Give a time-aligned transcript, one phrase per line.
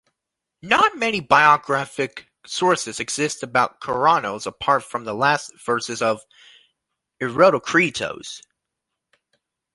[0.63, 6.25] Not many biographic sources exist about Kornaros apart from the last verses of
[7.21, 8.41] "Erotokritos".